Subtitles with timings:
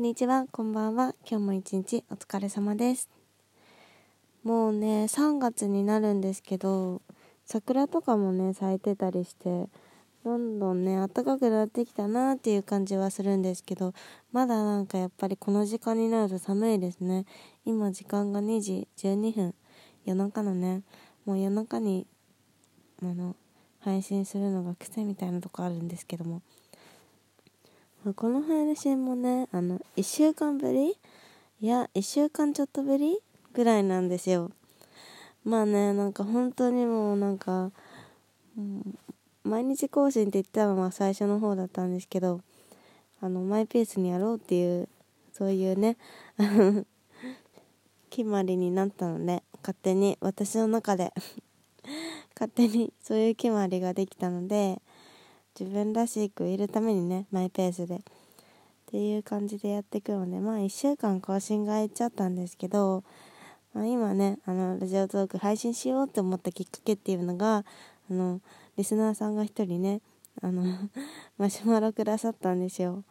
[0.00, 1.14] こんにちは、こんばんは。
[1.30, 3.10] 今日も一日お疲れ様です。
[4.42, 7.02] もうね、3月になるんですけど、
[7.44, 9.68] 桜とかもね、咲いてたりして、
[10.24, 13.92] どんどんね、暖かくなってきたなっていう感じはするんですけど、
[14.32, 17.26] まだなんかやっぱりこの時間になると寒いですね。
[17.66, 19.54] 今時間が2時12分。
[20.06, 20.80] 夜中のね、
[21.26, 22.06] もう夜中に、
[23.02, 23.36] あの、
[23.80, 26.40] 配信するのが癖みたいなとこあるんですけども、
[28.16, 30.96] この配信もね、あの、1週間ぶり？
[31.60, 33.18] いや、1週間ちょっとぶり
[33.52, 34.50] ぐらいなんですよ。
[35.44, 37.70] まあね、なんか本当にもうなんか、
[38.56, 38.98] うん、
[39.44, 42.40] 毎日更新って言ったのは最初の方だったんですけど、
[43.20, 44.88] あの、マイペースにやろうっていう、
[45.34, 45.98] そういうね、
[48.08, 51.12] 決まりになったので、勝手に私の中で
[52.34, 54.80] 勝手にそういう決まりができたので、
[55.58, 57.96] 自分らしくいるためにねマイペースで。
[57.96, 63.04] っていう感じでやっていくのでまあ1週間更新が空いちゃったんですけど、
[63.72, 67.64] まあ、今ねあのラジオトーク配信しようって思ったきっかけっていうのが
[68.10, 68.40] あの
[68.76, 70.00] リスナーさんが一人ね
[70.42, 70.64] あの
[71.38, 73.04] マシュマロくださったんですよ。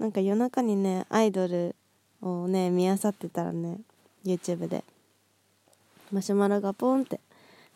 [0.00, 1.76] なんか夜中にねアイドル
[2.20, 3.78] をね見あさってたらね
[4.24, 4.82] YouTube で。
[6.10, 7.20] マシュマロがポンって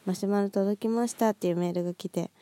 [0.04, 2.32] マシュマロ届きましたっていうメールが来て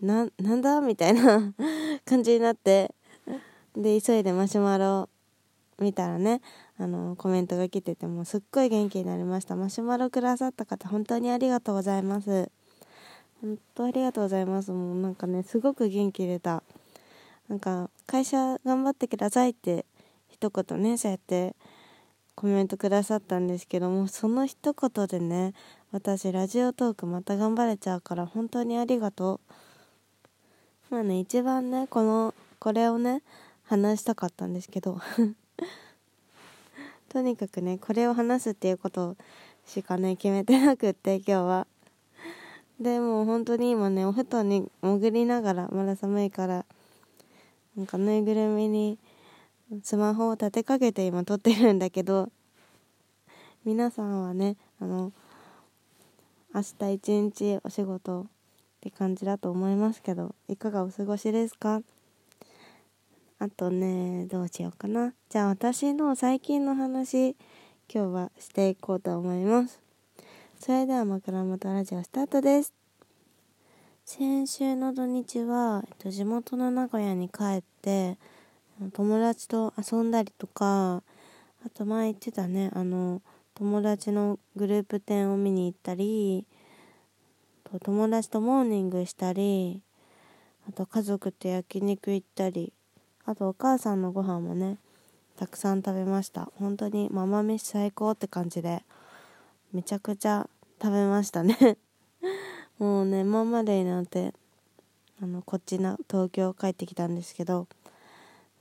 [0.00, 0.80] な、なんだ？
[0.80, 1.52] みたいな
[2.04, 2.94] 感じになって、
[3.76, 5.08] で、急いでマシュマロ
[5.78, 6.40] 見たらね、
[6.78, 9.56] あの、コメントが来てて、もすっごい元気になりました。
[9.56, 12.50] マシュマロくださった方、本当にありがとうございます。
[13.42, 14.72] 本当ありがとうございます。
[14.72, 16.62] もうなんかね、すごく元気出た。
[17.48, 19.84] なんか、会社頑張ってくださいって、
[20.28, 21.54] 一言ね、そうやって
[22.34, 25.54] コメントくださったんですけども、その一言でね、
[25.92, 29.65] 私、ラジオトークまた頑張れちゃうから、本当にありがとう。
[30.88, 33.22] まあね、一番ね、この、これをね、
[33.64, 35.00] 話したかったんですけど
[37.08, 39.16] とにかくね、これを話すっていうこと
[39.66, 41.66] しかね、決めてなくって、今日は。
[42.78, 46.64] で、も本当に今ね、お布団に潜りながら、まだ寒いから、
[47.76, 48.98] なんかぬいぐるみに
[49.82, 52.30] スマホを立てかけて今撮ってるんだけど、
[53.64, 55.12] 皆さんはね、あの、
[56.54, 58.28] 明日一日お仕事
[58.86, 61.82] って感じだと思いますけど、いかがお過ごしですか？
[63.40, 65.12] あとね、どうしようかな。
[65.28, 67.30] じゃあ私の最近の話、
[67.92, 69.80] 今日はしていこうと思います。
[70.60, 72.72] それでは枕元ラジオスタートです。
[74.04, 78.18] 先週の土日は、えっと、地元の名古屋に帰って、
[78.92, 81.02] 友達と遊んだりとか、
[81.66, 83.20] あと前言ってたね、あの、
[83.54, 86.46] 友達のグループ展を見に行ったり、
[87.78, 89.82] と友達とモーニングしたり
[90.68, 92.72] あと家族と焼肉行ったり
[93.24, 94.78] あとお母さんのご飯もね
[95.36, 96.50] たくさん食べました。
[96.54, 98.82] 本当にママ飯最高って感じで
[99.72, 100.48] めちゃくちゃ
[100.80, 101.76] 食べましたね。
[102.78, 104.32] もうね今までになんて
[105.20, 107.68] あのこっちな東京帰ってきたんですけど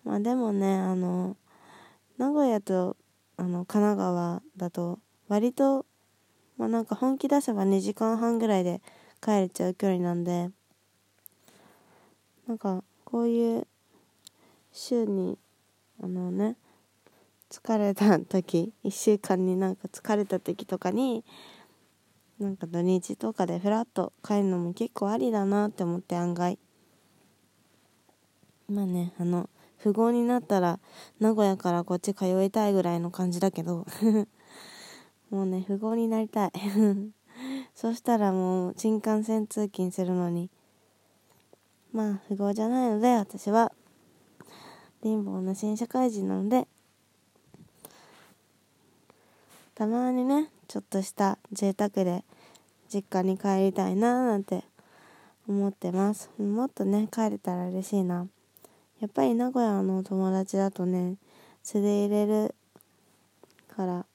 [0.03, 1.37] まあでもねあの
[2.17, 2.97] 名古屋と
[3.37, 4.99] あの神奈川だと
[5.29, 5.85] 割と
[6.57, 8.81] まあなんか本気出せば2時間半ぐらいで
[9.25, 10.51] 帰れちゃう距離なんで
[12.47, 13.67] なんかこういう
[14.71, 15.39] 週に
[15.99, 16.55] あのね
[17.49, 21.25] 疲れた時1週間になんか疲れた時とかに
[22.39, 26.59] なんか土日とかでふらっと帰るのも結構ありだなって思って案外
[28.69, 29.49] まあねあの
[29.81, 30.79] 富豪になったら
[31.19, 33.87] 名古屋からこっち通いたいぐらいの感じだけど
[35.31, 36.51] もうね、富豪になりたい。
[37.75, 40.49] そうしたらもう新幹線通勤するのに。
[41.91, 43.71] まあ、富豪じゃないので、私は、
[45.03, 46.67] 貧乏な新社会人なので、
[49.75, 52.23] たまにね、ちょっとした贅沢で
[52.89, 54.63] 実家に帰りたいななんて
[55.47, 56.29] 思ってます。
[56.37, 58.27] もっとね、帰れたら嬉しいな。
[58.99, 61.15] やっぱり名古屋の友達だとね、
[61.61, 62.55] 素で入れる
[63.75, 64.05] から、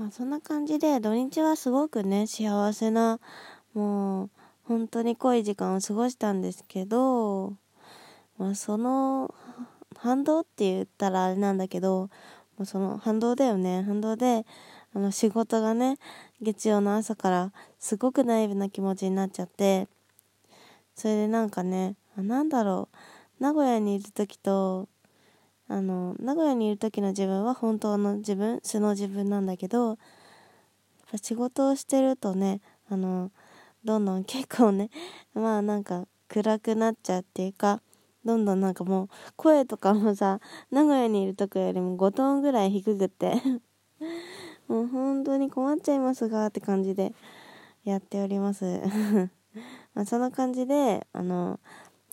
[0.00, 3.20] まあそんな感じで土日はすごくね幸せな
[3.74, 4.30] もう
[4.64, 7.52] 本当に濃い時間を過ごしたんですけど、
[8.38, 9.34] まあ、その
[9.98, 12.08] 反動って言ったらあれなんだけど
[12.56, 13.82] もうその反動だよね。
[13.82, 14.46] 反動で
[14.94, 15.98] あの仕事がね
[16.40, 19.86] 月曜の朝からすごくナイーブな気持ちになっちゃって
[20.94, 23.42] それでなんかねあなんだろう。
[23.42, 24.88] 名古屋にいる時と
[25.70, 29.98] あの名古屋にいる時の自分は本当の自分素の自分なんだけど
[31.22, 33.30] 仕事をしてるとねあの
[33.84, 34.90] どんどん結構ね
[35.32, 37.80] まあなんか暗くなっちゃうっていうか
[38.24, 40.40] どんどんなんかもう声とかもさ
[40.72, 43.40] 名古屋にいる時よりも5トンぐらい低くって
[44.66, 47.14] もう本当に困っちゃいますがって感じで
[47.84, 48.64] やっております。
[49.94, 51.60] まあそんな感じであの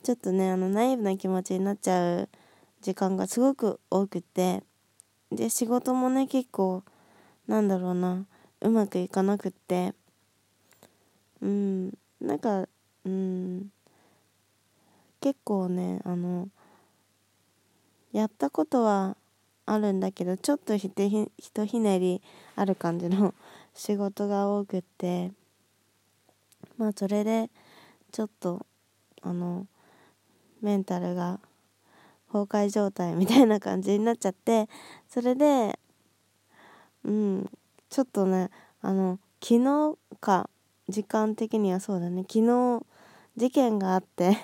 [0.03, 2.30] ちょっとねあのナイーブな気持ちになっちゃう
[2.81, 4.63] 時間がすごく多くて
[5.31, 6.83] で仕事もね結構
[7.47, 8.25] なんだろうな
[8.62, 9.94] うまくいかなくって。
[11.41, 12.68] うんなんか
[13.06, 13.71] うん
[15.21, 16.50] 結構ねあの
[18.12, 19.15] やったことは
[19.65, 22.21] あるんだけどちょっとひてひひとひねり
[22.56, 23.33] ある感じの
[23.75, 25.31] 仕事が多くって。
[26.77, 27.50] まあそれで
[28.12, 28.65] ちょっと
[29.21, 29.68] あの
[30.62, 31.39] メンタルが
[32.31, 34.68] 崩壊状態みたいな感じになっちゃって
[35.07, 35.79] それで
[37.03, 37.50] うん
[37.89, 38.50] ちょっとね
[38.81, 40.50] あの昨日か
[40.89, 42.24] 時間的にはそうだね。
[42.24, 42.85] 昨日
[43.35, 44.38] 事件があって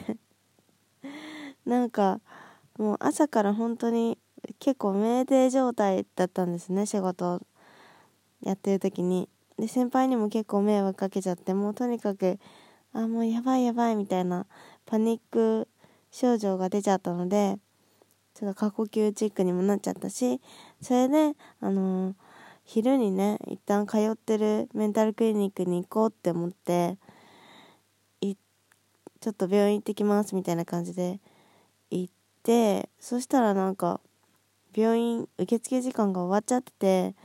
[1.66, 2.20] なんか
[2.78, 4.18] もう朝から本当に
[4.60, 7.42] 結構酩酊状態だったんですね仕事
[8.42, 9.30] やってる時に。
[9.58, 12.40] で先輩にも結構迷惑かけちゃってもうとにかく
[12.92, 14.48] あもうやばいやばいみたいな
[14.86, 15.68] パニック
[16.12, 17.60] 症状が出ちゃったので
[18.34, 20.42] ちょっと過呼吸チックにもなっちゃったし
[20.82, 22.14] それであのー、
[22.66, 26.98] 昼にね一旦通ってるメンタルクリニックに行こうって思って
[28.22, 28.36] い
[29.20, 31.20] ちょっと病院行ってきますみたいな感じで
[31.92, 32.14] 行っ
[32.44, 34.00] てそしたらなんか
[34.76, 37.16] 病院受付時間が終わっちゃってて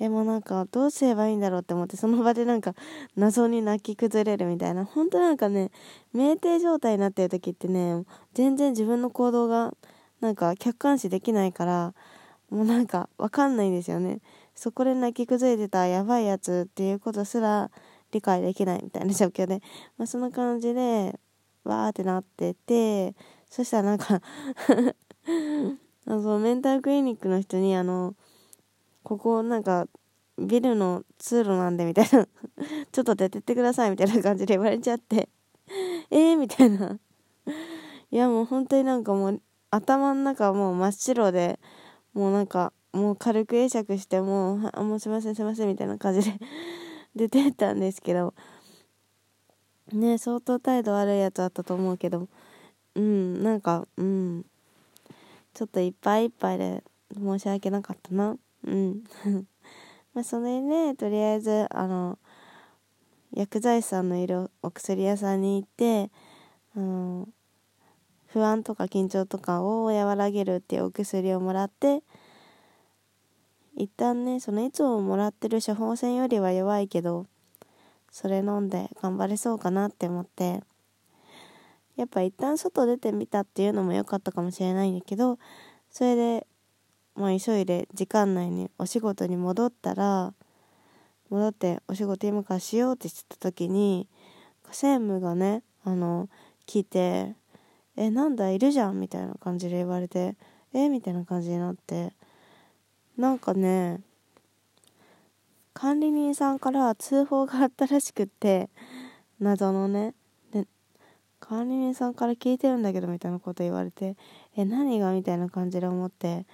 [0.00, 2.74] えもうなんかどうすればいいんだろうって思ってその場でなんか
[3.16, 5.70] 謎に泣き崩れるみたいな本当なんかね
[6.14, 9.72] 酩酊状態になってる時ってね全然自分の行動が
[10.24, 11.94] なんか客観視できないから
[12.48, 14.20] もうなんかわかんないんですよね。
[14.54, 17.70] そこで泣き崩れてたやばいやつっていうことすら
[18.10, 19.60] 理解できないみたいな状況で、
[19.98, 21.20] まあ、そんな感じで
[21.62, 23.14] わーってなってて
[23.50, 24.22] そしたらなんか
[26.06, 28.14] あのメンタルクリニックの人にあの
[29.02, 29.88] ここなんか
[30.38, 32.26] ビルの通路なんでみたいな
[32.92, 35.28] ちょっと出てってくださいみたいな感じで言われちゃって。
[36.10, 36.98] えーみたいな。
[38.10, 39.42] いやもう本当になんかもう
[39.74, 41.58] 頭の中もう真っ白で
[42.12, 46.38] もうなんかもう軽く会釈してもうあもうすいませんすいませんみたいな感じで
[47.16, 48.34] 出てったんですけど
[49.92, 52.28] ね相当態度悪いやつあったと思うけど
[52.94, 54.46] うんなんかうん
[55.54, 56.82] ちょっといっぱいいっぱいで
[57.14, 58.36] 申し訳なかったな。
[58.64, 59.04] うん。
[60.12, 62.18] まあそれでねとりあえずあの
[63.32, 66.10] 薬剤師さんのいるお薬屋さんに行って
[66.76, 67.28] あの
[68.34, 72.02] 不安とか緊張とかを和らげるっていうお薬をもらって
[73.76, 77.26] 一旦ねそのいつももらってる処方箋よりは弱いけど
[78.10, 80.64] それ飲んで頑張れそうかなって思って
[81.94, 85.38] やっぱ一旦外出てみたっていうのも良かったかもしれないんだけど
[85.88, 86.44] それで
[87.14, 90.34] まあ急いで時間内にお仕事に戻ったら
[91.30, 94.08] 戻ってお仕事今からしようってしてた時に
[94.72, 96.28] 専務がねあの
[96.66, 97.36] 聞いて
[97.96, 100.36] 「えなんだいるじゃん」みたいな感じで言われて
[100.74, 102.12] 「えみたいな感じになって
[103.16, 104.00] なんかね
[105.72, 108.68] 管理人さんから通報があったらしくって
[109.40, 110.14] 謎のね
[110.52, 110.66] で
[111.40, 114.16] 管理人さんから聞いてるんだけどみたいなこと言われて
[114.56, 115.12] え何が？
[115.12, 116.46] みたいな感じで思って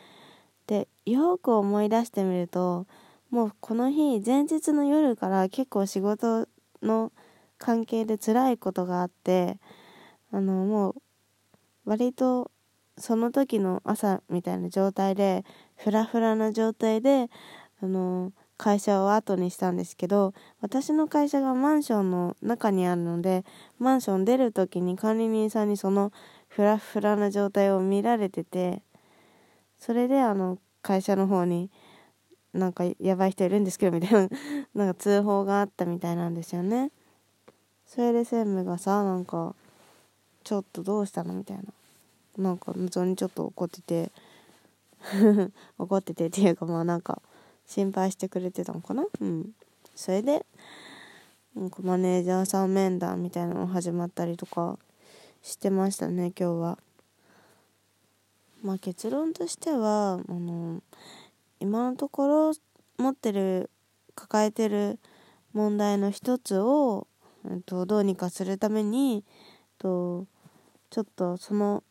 [0.66, 2.86] でよく思い出してみると
[3.30, 6.48] もうこの日前日の夜から結構仕事
[6.82, 7.12] の
[7.58, 9.58] 関係で辛いことがあって
[10.32, 10.94] あのもう
[11.84, 12.50] 割と
[12.98, 15.44] その時の朝みたいな状態で
[15.76, 17.28] フラフラな状態で
[17.82, 23.44] あの会社を後にしたんですけど私の会社がマンションの中にあるので
[23.78, 26.12] マンション出る時に管理人さんにその
[26.48, 28.82] フラフラな状態を見られてて
[29.78, 31.70] それであの会社の方に
[32.52, 34.28] なんかやばい人いるんですけどみたいな
[34.74, 36.90] なんか通報があったみたいなんですよね。
[37.86, 39.54] それで専務がさなんか
[40.50, 41.32] ちょっとどうしたの？
[41.32, 41.62] みたいな。
[42.36, 44.10] なんか謎にちょっと怒ってて。
[45.78, 47.22] 怒っててっていうかまあなんか
[47.68, 49.04] 心配してくれてたのかな？
[49.20, 49.52] うん。
[49.94, 50.44] それで
[51.54, 54.76] なんかマネージャーさん面談みたいなの始まったりとか
[55.40, 56.78] してましたね今日は。
[58.64, 60.82] まあ結論としてはあの
[61.60, 62.52] 今のところ
[62.98, 63.70] 持ってる
[64.16, 64.98] 抱えてる
[65.52, 67.06] 問題の一つを、
[67.48, 69.24] えっと、どうにかするために、
[69.78, 70.26] と、
[70.90, 71.82] ちょっとその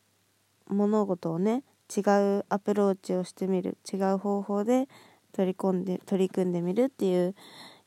[0.68, 1.64] 物事をね
[1.96, 4.88] 違うアプローチをしてみる違う方法で
[5.34, 7.36] 取り込んで取り組んでみるっていう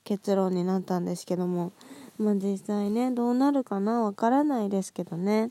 [0.04, 1.73] 結論になったんですけども
[2.19, 5.50] まあ実際ねどうなるかなわからないですけどね。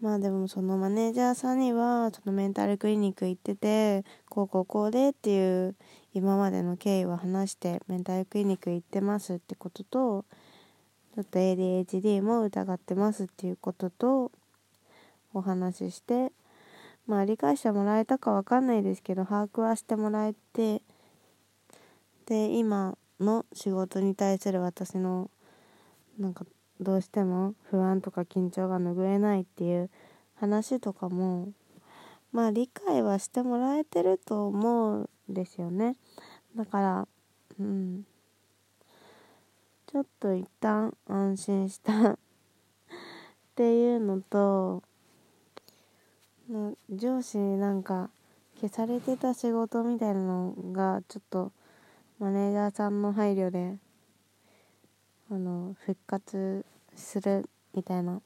[0.00, 5.76] まあでもそのマネージャーさんにはそのメンタルクリニック行っててこうこうこうでっていう
[6.12, 10.26] 今までの経緯を話してメンタルクリニック行ってますってことと
[11.14, 14.32] ちょっと ADHD も疑ってますっていうことと
[15.32, 16.32] お話しして
[17.06, 20.82] まあ理解してもらえたかわかんないですけど把握はしてもらえて
[22.26, 25.30] で今の仕事に対する私の
[26.18, 26.46] なんか
[26.80, 29.90] どうしても不安とか緊張が拭えないっていう
[30.34, 31.52] 話とかも
[32.32, 35.94] まあ理解はしてもらえてると思うんですよね。
[36.56, 37.08] だから
[37.60, 38.04] うん。
[39.94, 41.92] ちょっと一旦安心した。
[42.10, 42.16] っ
[43.54, 44.82] ていうのと
[46.90, 48.10] 上司になんか
[48.60, 51.52] 消されてた仕事みたいなのがちょっと
[52.18, 53.76] マネージャーさんの配慮で
[55.30, 58.20] あの復活するみたいな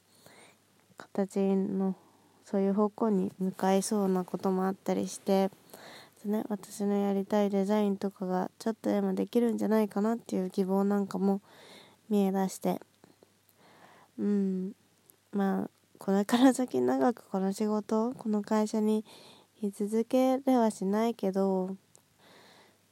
[0.97, 1.95] 形の
[2.45, 5.51] そういう方向に向かいそうなこともあったりして
[6.25, 11.41] ね、私のやりたいデザインとかがちょっとでもできるんじゃないかなっていう希望なんかも
[12.09, 12.81] 見え出して。
[14.17, 14.73] うん。
[15.31, 19.05] まあこれから先長くこの仕事この会社に
[19.61, 21.75] 居続けれはしないけど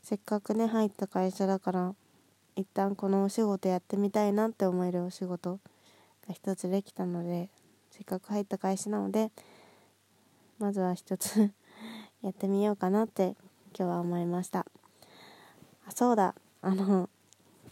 [0.03, 1.95] せっかくね入った会社だから
[2.55, 5.59] 一旦このお仕事やってみたいなって思えるお仕事
[6.27, 7.49] が一つできたので
[7.91, 9.31] せっかく入った会社なので
[10.59, 11.51] まずは一つ
[12.21, 13.35] やってみようかなって
[13.77, 14.65] 今日は思いました。
[15.87, 16.35] あそうだ。
[16.61, 17.09] あの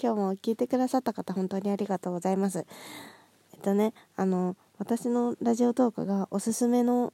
[0.01, 2.65] 今日も聞いてくださった方本当にありがとうございます。
[3.53, 7.13] えっとねあの私のラジオトークがおすすめの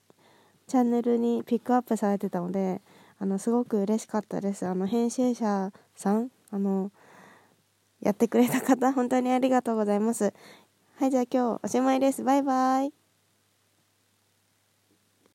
[0.68, 2.82] チャンネルにピックアップされてたので
[3.20, 4.66] あのすごく嬉しかったです。
[4.66, 6.92] あの編集者さんあの
[8.02, 10.34] やってくれた方本当にありがとうございます。
[10.98, 12.24] はいじゃあ今日おしまいです。
[12.24, 13.01] バイバイ。